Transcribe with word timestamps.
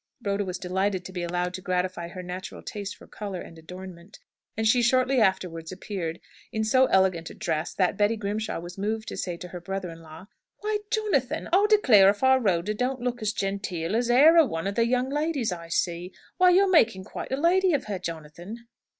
Rhoda 0.23 0.43
was 0.43 0.57
delighted 0.57 1.05
to 1.05 1.11
be 1.11 1.21
allowed 1.21 1.53
to 1.53 1.61
gratify 1.61 2.07
her 2.07 2.23
natural 2.23 2.63
taste 2.63 2.95
for 2.95 3.05
colour 3.05 3.39
and 3.39 3.55
adornment; 3.59 4.17
and 4.57 4.67
she 4.67 4.81
shortly 4.81 5.21
afterwards 5.21 5.71
appeared 5.71 6.19
in 6.51 6.63
so 6.63 6.87
elegant 6.87 7.29
a 7.29 7.35
dress, 7.35 7.71
that 7.75 7.97
Betty 7.97 8.15
Grimshaw 8.15 8.59
was 8.59 8.79
moved 8.79 9.07
to 9.09 9.15
say 9.15 9.37
to 9.37 9.49
her 9.49 9.61
brother 9.61 9.91
in 9.91 10.01
law, 10.01 10.25
"Why, 10.61 10.79
Jonathan, 10.89 11.49
I'll 11.53 11.67
declare 11.67 12.09
if 12.09 12.23
our 12.23 12.39
Rhoda 12.39 12.73
don't 12.73 12.99
look 13.01 13.21
as 13.21 13.31
genteel 13.31 13.95
as 13.95 14.09
'ere 14.09 14.37
a 14.37 14.43
one 14.47 14.67
o' 14.67 14.71
the 14.71 14.87
young 14.87 15.11
ladies 15.11 15.51
I 15.51 15.67
see! 15.67 16.13
Why 16.37 16.49
you're 16.49 16.67
making 16.71 17.03
quite 17.03 17.31
a 17.31 17.37
lady 17.37 17.73
of 17.75 17.83
her, 17.85 17.99
Jonathan!" 17.99 18.65